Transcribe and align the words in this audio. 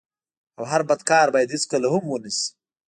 او 0.57 0.63
هر 0.71 0.81
بد 0.89 1.01
کار 1.09 1.27
بايد 1.33 1.49
هيڅکله 1.55 1.87
هم 1.93 2.03
و 2.09 2.17
نه 2.23 2.29
سي. 2.37 2.47